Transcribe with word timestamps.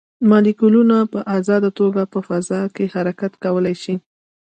مالیکولونه 0.29 0.97
په 1.13 1.19
ازاده 1.37 1.69
توګه 1.79 2.01
په 2.13 2.19
فضا 2.27 2.61
کې 2.75 2.85
حرکت 2.93 3.33
کولی 3.43 3.75
شي. 3.83 3.95